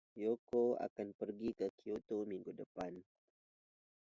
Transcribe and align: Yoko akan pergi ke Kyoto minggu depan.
Yoko 0.23 0.59
akan 0.85 1.07
pergi 1.19 1.49
ke 1.57 1.67
Kyoto 1.77 2.17
minggu 2.29 2.49
depan. 2.61 2.93